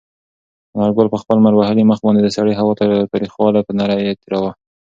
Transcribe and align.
انارګل 0.75 1.07
په 1.11 1.17
خپل 1.21 1.35
لمر 1.39 1.53
وهلي 1.55 1.83
مخ 1.89 1.99
باندې 2.05 2.21
د 2.23 2.29
سړې 2.37 2.53
هوا 2.59 2.73
تریخوالی 3.13 3.61
په 3.67 3.71
نره 3.79 3.95
تېراوه. 4.21 4.51